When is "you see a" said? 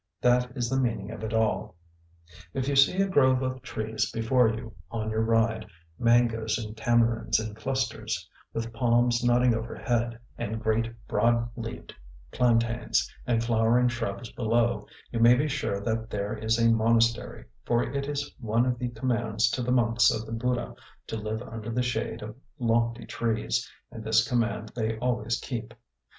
2.67-3.07